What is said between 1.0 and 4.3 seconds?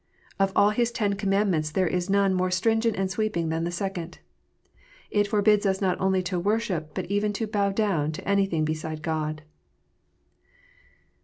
Commandments there is none more stringent and sweeping than the Second.